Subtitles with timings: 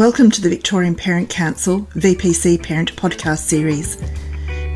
[0.00, 3.96] Welcome to the Victorian Parent Council VPC Parent Podcast Series.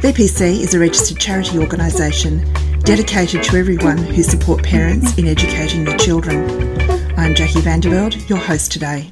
[0.02, 2.44] VPC is a registered charity organisation
[2.80, 6.44] dedicated to everyone who support parents in educating their children.
[7.18, 9.10] I'm Jackie Vanderveld, your host today.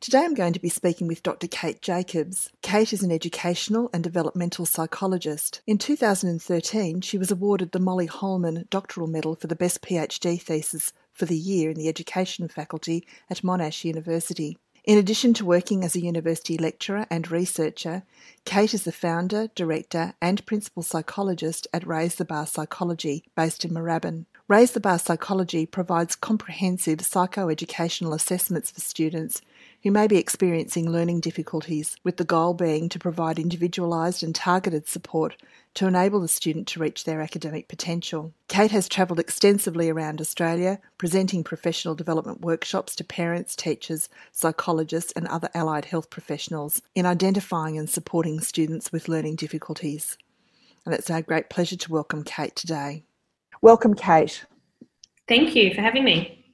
[0.00, 1.48] Today I'm going to be speaking with Dr.
[1.48, 2.50] Kate Jacobs.
[2.62, 5.62] Kate is an educational and developmental psychologist.
[5.66, 10.92] In 2013, she was awarded the Mollie Holman Doctoral Medal for the best PhD thesis
[11.14, 14.58] for the year in the education faculty at Monash University.
[14.84, 18.02] In addition to working as a university lecturer and researcher,
[18.44, 23.70] Kate is the founder, director, and principal psychologist at Raise the Bar Psychology, based in
[23.70, 24.26] Moorabbin.
[24.46, 29.40] Raise the Bar Psychology provides comprehensive psychoeducational assessments for students
[29.82, 34.86] who may be experiencing learning difficulties, with the goal being to provide individualised and targeted
[34.86, 35.34] support
[35.74, 38.32] to enable the student to reach their academic potential.
[38.48, 45.26] Kate has travelled extensively around Australia, presenting professional development workshops to parents, teachers, psychologists, and
[45.26, 50.16] other allied health professionals in identifying and supporting students with learning difficulties.
[50.86, 53.02] And it's our great pleasure to welcome Kate today.
[53.60, 54.44] Welcome, Kate.
[55.26, 56.44] Thank you for having me.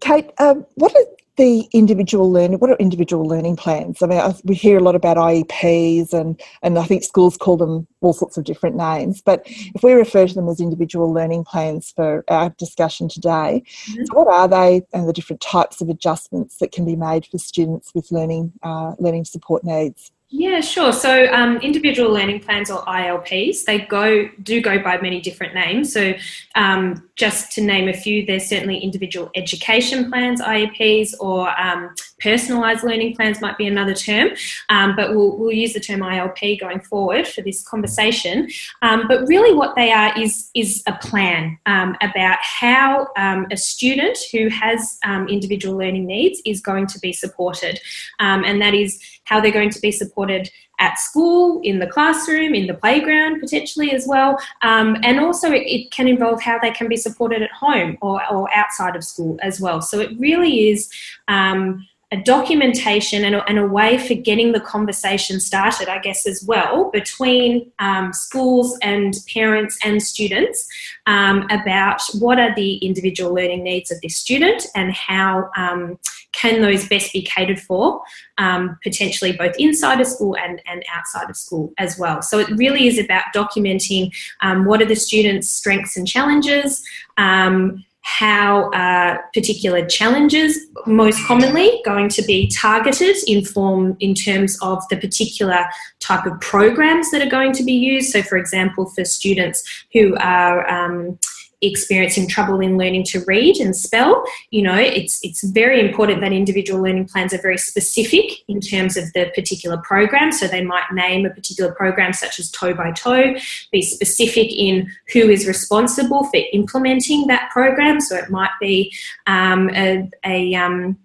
[0.00, 1.04] Kate, um, what are
[1.38, 5.16] the individual learning what are individual learning plans i mean we hear a lot about
[5.16, 9.82] ieps and and i think schools call them all sorts of different names but if
[9.82, 14.04] we refer to them as individual learning plans for our discussion today mm-hmm.
[14.04, 17.38] so what are they and the different types of adjustments that can be made for
[17.38, 20.92] students with learning uh, learning support needs yeah, sure.
[20.92, 25.90] So um, individual learning plans or ILPs, they go do go by many different names.
[25.90, 26.12] So
[26.54, 32.82] um, just to name a few, there's certainly individual education plans, IEPs, or um, personalised
[32.82, 34.28] learning plans might be another term.
[34.68, 38.50] Um, but we'll, we'll use the term ILP going forward for this conversation.
[38.82, 44.18] Um, but really, what they are is is a plan um, about how a student
[44.30, 47.80] who has individual learning needs is going to be supported,
[48.18, 52.66] and that is how they're going to be supported at school, in the classroom, in
[52.66, 54.38] the playground, potentially as well.
[54.62, 58.20] Um, and also, it, it, can involve how they can be supported at home or,
[58.32, 59.82] or outside of school as well.
[59.82, 60.90] So, it really is.
[61.26, 66.26] Um, a documentation and a, and a, way for getting the conversation started, I guess,
[66.26, 70.66] as well, between um, schools and parents and students
[71.06, 75.98] um, about what are the individual learning needs of this student and how um,
[76.32, 78.00] can those best be catered for,
[78.38, 82.22] um, potentially both inside of school and, and outside of school as well.
[82.22, 86.82] So it really is about documenting um, what are the students' strengths and challenges
[87.18, 94.58] um, how uh, particular challenges most commonly going to be targeted in form in terms
[94.62, 95.66] of the particular
[96.00, 98.10] type of programs that are going to be used.
[98.10, 101.18] So for example for students who are um,
[101.60, 106.32] experiencing trouble in learning to read and spell, you know, it's it's very important that
[106.32, 110.30] individual learning plans are very specific in terms of the particular program.
[110.32, 113.34] So they might name a particular program such as toe by toe,
[113.72, 118.00] be specific in who is responsible for implementing that program.
[118.00, 118.94] So it might be
[119.26, 120.98] um, a, a um,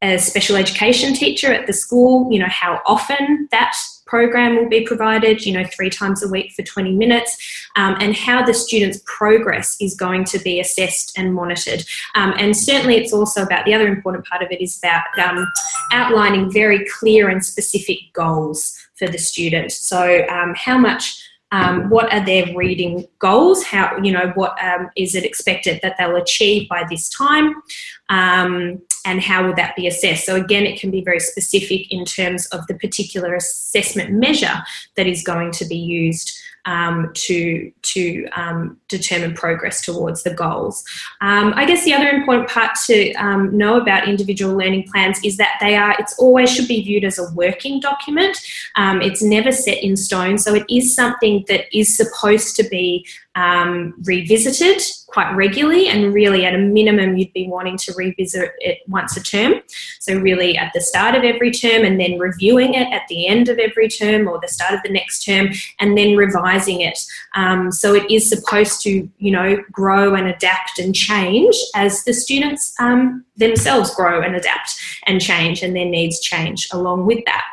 [0.00, 3.74] a special education teacher at the school, you know, how often that
[4.08, 7.36] program will be provided, you know, three times a week for 20 minutes,
[7.76, 11.84] um, and how the student's progress is going to be assessed and monitored.
[12.14, 15.46] Um, and certainly, it's also about the other important part of it is about um,
[15.92, 19.70] outlining very clear and specific goals for the student.
[19.70, 23.64] So, um, how much um, what are their reading goals?
[23.64, 27.54] How you know what um, is it expected that they'll achieve by this time?
[28.08, 30.26] Um, and how will that be assessed?
[30.26, 34.62] So again it can be very specific in terms of the particular assessment measure
[34.96, 40.84] that is going to be used um, to to um, determine progress towards the goals.
[41.22, 45.38] Um, I guess the other important part to um, know about individual learning plans is
[45.38, 45.96] that they are.
[45.98, 48.36] It's always should be viewed as a working document.
[48.76, 53.06] Um, it's never set in stone, so it is something that is supposed to be
[53.38, 58.78] um, revisited quite regularly, and really at a minimum, you'd be wanting to revisit it
[58.88, 59.54] once a term.
[60.00, 63.48] So, really at the start of every term, and then reviewing it at the end
[63.48, 66.98] of every term or the start of the next term, and then revising it.
[67.36, 72.12] Um, so, it is supposed to, you know, grow and adapt and change as the
[72.12, 74.74] students um, themselves grow and adapt
[75.06, 77.44] and change, and their needs change along with that.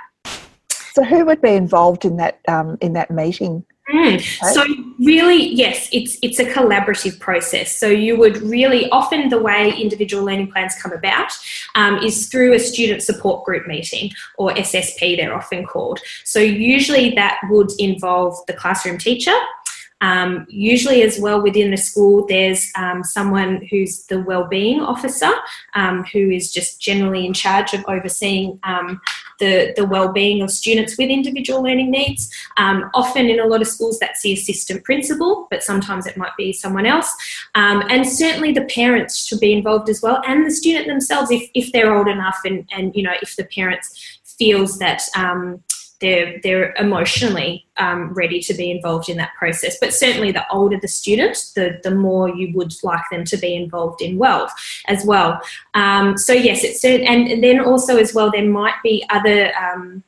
[0.94, 3.66] So, who would be involved in that um, in that meeting?
[3.90, 4.20] Mm.
[4.54, 4.66] So
[4.98, 7.78] really, yes, it's it's a collaborative process.
[7.78, 11.32] So you would really often the way individual learning plans come about
[11.76, 15.18] um, is through a student support group meeting or SSG.
[15.18, 16.00] They're often called.
[16.24, 19.36] So usually that would involve the classroom teacher.
[20.02, 25.32] Um, usually, as well, within the school, there's um, someone who's the wellbeing officer
[25.74, 29.02] um, who is just generally in charge of overseeing um,
[29.40, 32.32] the, the well-being of students with individual learning needs.
[32.58, 36.36] Um, often in a lot of schools that's the assistant principal, but sometimes it might
[36.38, 37.14] be someone else.
[37.56, 41.50] Um, and certainly the parents should be involved as well and the student themselves if,
[41.54, 45.64] if they're old enough and, and you know if the parents feels that um,
[46.02, 49.78] they're they're emotionally um, ready to be involved in that process.
[49.80, 53.56] But certainly, the older the student, the the more you would like them to be
[53.56, 54.54] involved in wealth
[54.88, 55.42] as well.
[55.74, 59.52] Um, so yes, it's and then also as well there might be other.
[59.56, 60.04] Um,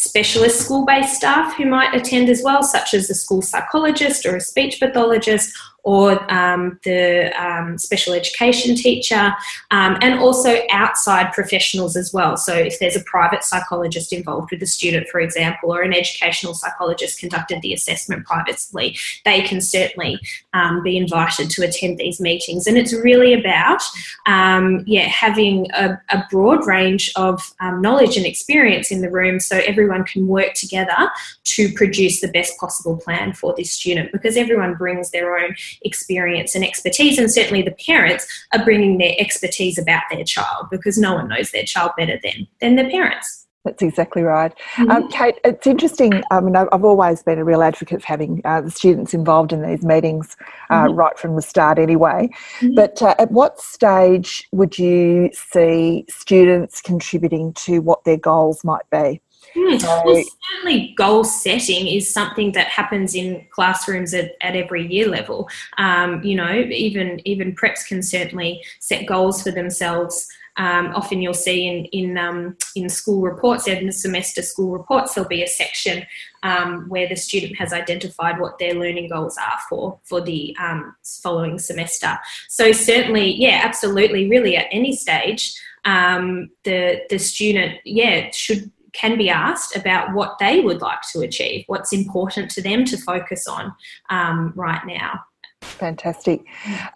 [0.00, 4.36] specialist school based staff who might attend as well, such as a school psychologist or
[4.36, 5.52] a speech pathologist
[5.84, 9.32] or um, the um, special education teacher,
[9.70, 12.36] um, and also outside professionals as well.
[12.36, 16.54] So, if there's a private psychologist involved with the student, for example, or an educational
[16.54, 20.20] psychologist conducted the assessment privately, they can certainly
[20.52, 22.66] um, be invited to attend these meetings.
[22.66, 23.80] And it's really about,
[24.26, 29.40] um, yeah, having a, a, broad range of um, knowledge and experience in the room
[29.40, 31.10] so everyone can work together
[31.44, 36.54] to produce the best possible plan for this student because everyone brings their own experience
[36.54, 41.14] and expertise, and certainly the parents are bringing their expertise about their child because no
[41.14, 43.46] one knows their child better than than the parents.
[43.64, 44.56] That's exactly right.
[44.76, 44.90] Mm-hmm.
[44.90, 46.22] Um, Kate, it's interesting.
[46.30, 49.62] I mean, I've always been a real advocate for having uh, the students involved in
[49.62, 50.36] these meetings
[50.70, 50.94] uh, mm-hmm.
[50.94, 52.30] right from the start, anyway.
[52.60, 52.74] Mm-hmm.
[52.74, 58.88] But uh, at what stage would you see students contributing to what their goals might
[58.90, 59.20] be?
[59.56, 59.80] Mm.
[59.80, 65.08] So, well, certainly, goal setting is something that happens in classrooms at, at every year
[65.08, 65.48] level.
[65.78, 70.26] Um, you know, even even preps can certainly set goals for themselves.
[70.56, 75.14] Um, often you'll see in in um, in school reports, in the semester school reports,
[75.14, 76.04] there'll be a section
[76.42, 80.96] um, where the student has identified what their learning goals are for for the um,
[81.22, 82.18] following semester.
[82.48, 85.54] So certainly, yeah, absolutely, really, at any stage,
[85.84, 91.20] um, the the student, yeah, should can be asked about what they would like to
[91.20, 93.72] achieve, what's important to them to focus on
[94.10, 95.20] um, right now.
[95.60, 96.44] Fantastic.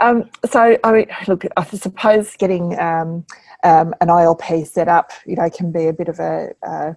[0.00, 3.24] Um, so, I mean, look, I suppose getting um,
[3.64, 6.92] um an ILP set up, you know, can be a bit of a, uh,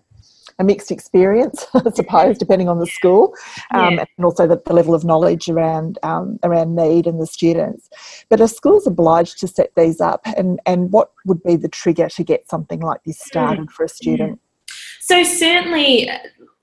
[0.57, 3.35] a mixed experience, I suppose, depending on the school,
[3.71, 4.05] um, yeah.
[4.17, 7.89] and also the, the, level of knowledge around um, around need and the students.
[8.29, 12.09] But are schools obliged to set these up, and and what would be the trigger
[12.09, 14.39] to get something like this started for a student?
[15.05, 16.09] So certainly,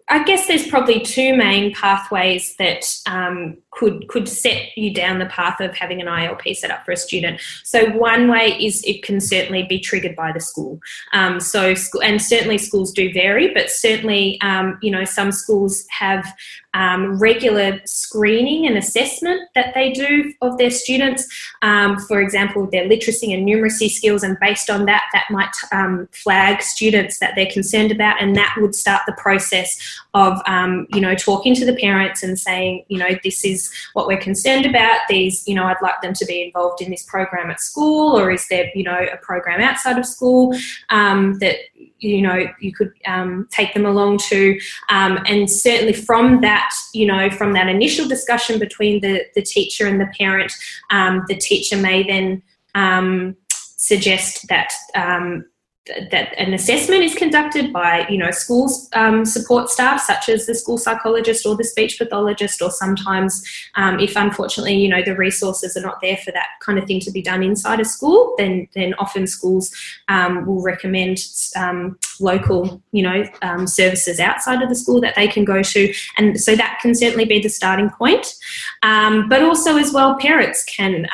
[0.09, 5.27] I guess there's probably two main pathways that um, could could set you down the
[5.27, 7.41] path of having an ILP set up for a student.
[7.65, 10.79] So one way is it can certainly be triggered by the school.
[11.13, 16.33] Um, so and certainly schools do vary, but certainly um, you know some schools have
[16.75, 21.27] um, regular screening and assessment that they do of their students.
[21.63, 26.09] Um, for example, their literacy and numeracy skills, and based on that, that might um,
[26.13, 31.01] flag students that they're concerned about, and that would start the process of um, you
[31.01, 35.01] know talking to the parents and saying you know this is what we're concerned about.
[35.09, 38.31] These, you know, I'd like them to be involved in this program at school, or
[38.31, 40.55] is there, you know, a program outside of school
[40.91, 41.57] um, that
[41.99, 47.07] you know you could um, take them along to um, and certainly from that you
[47.07, 50.53] know from that initial discussion between the the teacher and the parent
[50.91, 52.43] um, the teacher may then
[52.75, 55.45] um, suggest that um,
[55.87, 60.55] that an assessment is conducted by you know schools um, support staff such as the
[60.55, 63.43] school psychologist or the speech pathologist or sometimes
[63.75, 67.01] um, if unfortunately you know the resources are not there for that kind of thing
[67.01, 69.75] to be done inside a school then then often schools
[70.07, 71.19] um, will recommend
[71.57, 75.93] um, local you know um, services outside of the school that they can go to.
[76.17, 78.35] And so that can certainly be the starting point.
[78.83, 81.07] Um, but also as well parents can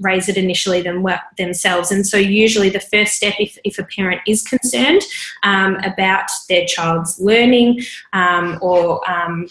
[0.00, 1.90] raise it initially them, themselves.
[1.90, 5.02] And so usually the first step if, if a parent parent is concerned
[5.42, 7.80] um, about their child's learning
[8.12, 9.48] um, or um,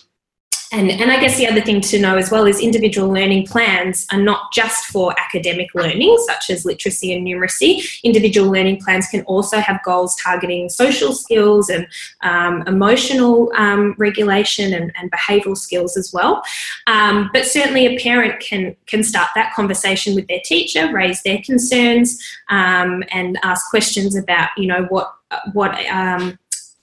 [0.72, 4.06] and, and I guess the other thing to know as well is individual learning plans
[4.12, 8.02] are not just for academic learning, such as literacy and numeracy.
[8.04, 11.88] Individual learning plans can also have goals targeting social skills and
[12.22, 16.42] um, emotional um, regulation and, and, behavioural skills as well.
[16.88, 21.42] Um, but certainly, a parent can can start that conversation with their teacher, raise their
[21.44, 22.18] concerns,
[22.50, 25.14] um, and ask questions about you know what
[25.52, 26.40] what um,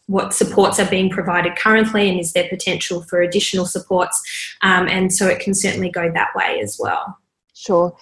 [0.08, 4.20] what supports are being provided currently and is there potential for additional supports.
[4.62, 7.18] Um, and so it can certainly go that way as well.
[7.54, 7.94] Sure.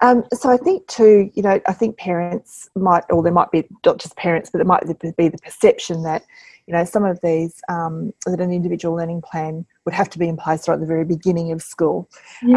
[0.00, 3.64] Um, so I think too, you know, I think parents might, or there might be
[3.86, 4.84] not just parents, but there might
[5.16, 6.24] be the perception that
[6.66, 10.28] you know, some of these um, that an individual learning plan would have to be
[10.28, 12.08] in place right at the very beginning of school.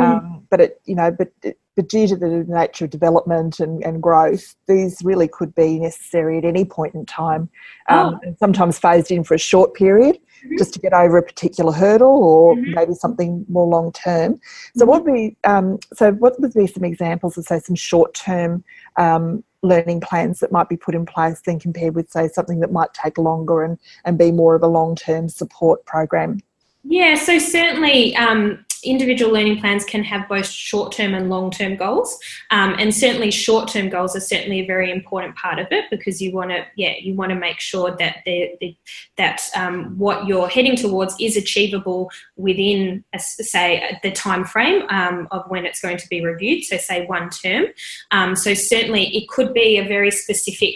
[0.02, 3.84] Um, but it, you know, but it, but due to the nature of development and,
[3.84, 7.50] and growth, these really could be necessary at any point in time,
[7.90, 8.20] um, oh.
[8.24, 10.58] and sometimes phased in for a short period mm-hmm.
[10.58, 12.74] just to get over a particular hurdle or mm-hmm.
[12.74, 14.40] maybe something more long term.
[14.76, 14.90] So, mm-hmm.
[14.90, 18.64] what would be um, so what would be some examples of say some short term
[18.98, 22.72] um, learning plans that might be put in place then compared with say something that
[22.72, 26.40] might take longer and, and be more of a long term support program?
[26.84, 31.76] Yeah, so certainly um, individual learning plans can have both short term and long term
[31.76, 32.18] goals.
[32.52, 36.22] Um, and certainly short term goals are certainly a very important part of it because
[36.22, 38.76] you want to, yeah, you want to make sure that the,
[39.18, 45.28] that um, what you're heading towards is achievable within, a, say, the time frame um,
[45.32, 46.64] of when it's going to be reviewed.
[46.64, 47.66] So, say one term.
[48.12, 50.76] Um, so, certainly it could be a very specific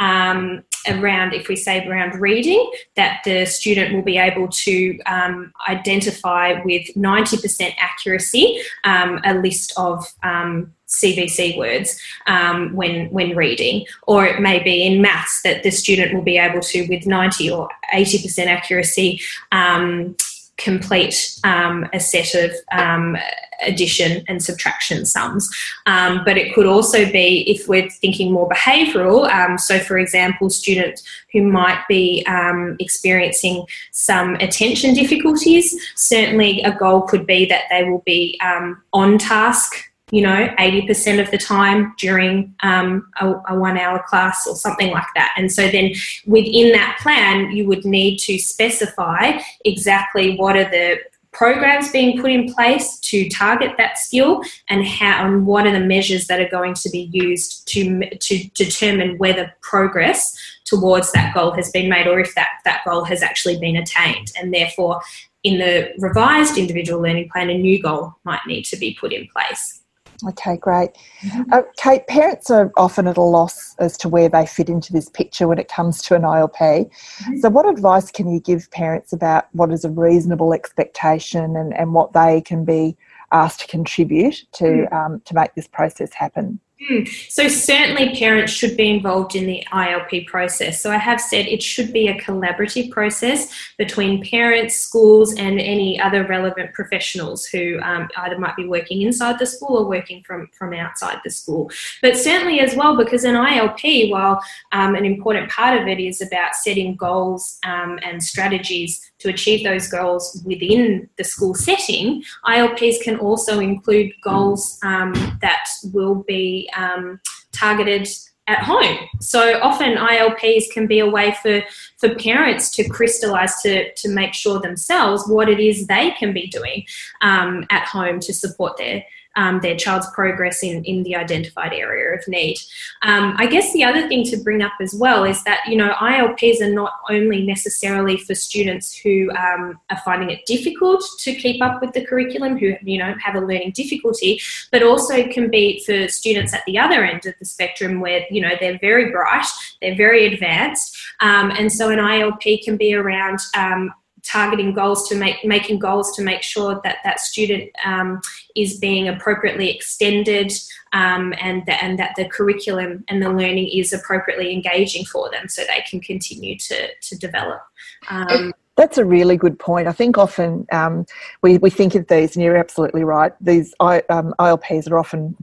[0.00, 5.52] um, around, if we say around reading, that the student will be able to um,
[5.68, 13.86] identify with 90% accuracy um, a list of CVC um, words um, when when reading,
[14.06, 17.50] or it may be in maths that the student will be able to, with 90
[17.50, 19.20] or 80% accuracy,
[19.52, 20.16] um,
[20.62, 23.16] complete um, a set of um,
[23.62, 25.50] addition and subtraction sums.
[25.86, 30.50] Um, but it could also be, if we're thinking more behavioural, um, so for example,
[30.50, 31.02] students
[31.32, 37.84] who might be um, experiencing some attention difficulties, certainly a goal could be that they
[37.84, 43.58] will be um, on task you know, 80% of the time during um, a, a,
[43.58, 45.32] one hour class or something like that.
[45.38, 45.92] And so then
[46.26, 50.98] within that plan, you would need to specify exactly what are the
[51.32, 55.80] programs being put in place to target that skill and how and what are the
[55.80, 61.52] measures that are going to be used to to determine whether progress towards that goal
[61.52, 65.00] has been made or if that that goal has actually been attained and therefore
[65.42, 69.26] in the revised individual learning plan a new goal might need to be put in
[69.28, 69.81] place
[70.28, 70.90] Okay, great.
[71.22, 71.52] Mm-hmm.
[71.52, 75.08] Uh, Kate, parents are often at a loss as to where they fit into this
[75.08, 76.52] picture when it comes to an ILP.
[76.56, 77.38] Mm-hmm.
[77.38, 81.92] So, what advice can you give parents about what is a reasonable expectation and, and
[81.92, 82.96] what they can be
[83.32, 84.94] asked to contribute to, mm-hmm.
[84.94, 86.60] um, to make this process happen?
[86.88, 87.04] Hmm.
[87.28, 90.82] So, certainly, parents should be involved in the ILP process.
[90.82, 93.48] So, I have said it should be a collaborative process
[93.78, 99.38] between parents, schools, and any other relevant professionals who um, either might be working inside
[99.38, 101.70] the school or working from, from outside the school.
[102.00, 106.20] But certainly, as well, because an ILP, while um, an important part of it is
[106.20, 113.00] about setting goals um, and strategies to achieve those goals within the school setting, ILPs
[113.02, 117.20] can also include goals um, that will be um,
[117.52, 118.08] targeted
[118.48, 118.98] at home.
[119.20, 121.62] So often ILPs can be a way for,
[121.98, 126.48] for parents to crystallize to, to make sure themselves what it is they can be
[126.48, 126.84] doing
[127.20, 129.04] um, at home to support their
[129.36, 132.56] um, their child's progress in, in the identified area of need.
[133.02, 135.92] Um, I guess the other thing to bring up as well is that, you know,
[135.94, 141.62] ILPs are not only necessarily for students who um, are finding it difficult to keep
[141.62, 145.82] up with the curriculum, who, you know, have a learning difficulty, but also can be
[145.84, 149.46] for students at the other end of the spectrum where, you know, they're very bright,
[149.80, 150.96] they're very advanced.
[151.20, 153.92] Um, and so an ILP can be around um,
[154.24, 158.20] targeting goals to make making goals to make sure that that student um,
[158.54, 160.52] is being appropriately extended
[160.92, 165.48] um, and that and that the curriculum and the learning is appropriately engaging for them
[165.48, 167.62] so they can continue to to develop.
[168.08, 169.86] Um, that's a really good point.
[169.86, 171.04] I think often um,
[171.42, 173.32] we, we think of these, and you're absolutely right.
[173.40, 175.36] These I, um, ILPs are often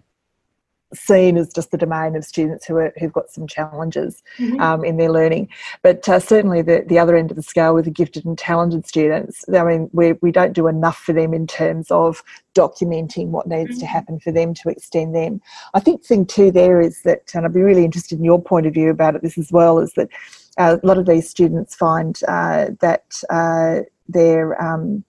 [0.93, 4.60] seen as just the domain of students who are, who've got some challenges mm-hmm.
[4.60, 5.48] um, in their learning.
[5.81, 8.88] But uh, certainly the, the other end of the scale with the gifted and talented
[8.88, 12.24] students, I mean, we, we don't do enough for them in terms of
[12.55, 13.79] documenting what needs mm-hmm.
[13.79, 15.41] to happen for them to extend them.
[15.74, 18.65] I think thing too there is that, and I'd be really interested in your point
[18.65, 20.10] of view about it this as well, is that
[20.58, 25.03] uh, a lot of these students find uh, that uh, they're, um,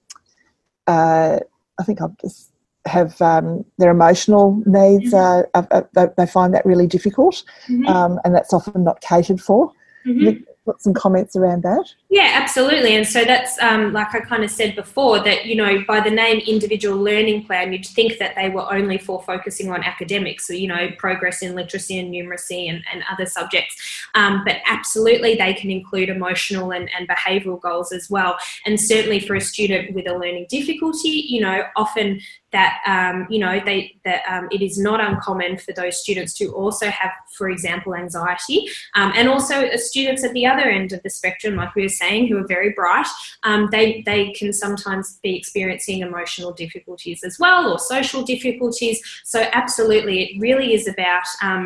[0.87, 1.39] uh,
[1.79, 2.50] I think I've just
[2.87, 5.51] have um, their emotional needs, mm-hmm.
[5.55, 7.87] uh, uh, they find that really difficult, mm-hmm.
[7.87, 9.73] um, and that's often not catered for.
[10.07, 11.85] Mm-hmm got some comments around that?
[12.13, 12.97] Yeah, absolutely.
[12.97, 16.11] And so that's um, like I kind of said before that you know by the
[16.11, 20.53] name individual learning plan, you'd think that they were only for focusing on academics, so
[20.53, 23.77] you know progress in literacy and numeracy and, and other subjects.
[24.17, 28.37] Um, but absolutely, they can include emotional and, and behavioural goals as well.
[28.67, 32.21] And certainly for a student with a learning difficulty, you know, often
[32.53, 36.47] that um, you know they that um, it is not uncommon for those students to
[36.49, 41.11] also have, for example, anxiety, um, and also students at the other end of the
[41.11, 43.11] spectrum, like we were saying, who are very bright,
[43.49, 48.99] um, they, they can sometimes be experiencing emotional difficulties as well or social difficulties.
[49.25, 51.65] So, absolutely, it really is about, um,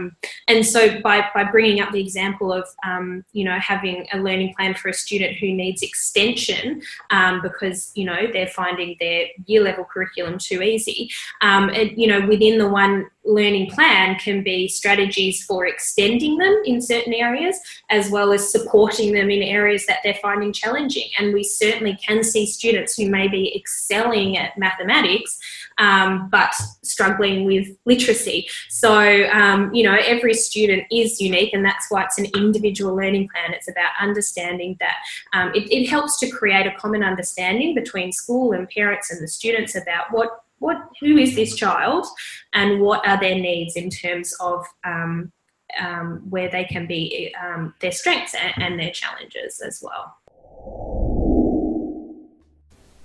[0.49, 4.55] and so by, by bringing up the example of, um, you know, having a learning
[4.57, 9.63] plan for a student who needs extension um, because, you know, they're finding their year
[9.63, 11.11] level curriculum too easy,
[11.41, 16.81] um, you know, within the one learning plan can be strategies for extending them in
[16.81, 17.59] certain areas
[17.91, 21.09] as well as supporting them in areas that they're finding challenging.
[21.19, 25.39] And we certainly can see students who may be excelling at mathematics
[25.79, 28.47] um, but struggling with literacy.
[28.69, 33.29] So, um, you know, every student is unique, and that's why it's an individual learning
[33.29, 33.53] plan.
[33.55, 34.97] It's about understanding that
[35.33, 39.29] um, it, it helps to create a common understanding between school and parents and the
[39.29, 42.07] students about what what who is this child
[42.53, 45.33] and what are their needs in terms of um,
[45.79, 50.17] um, where they can be um, their strengths and, and their challenges as well.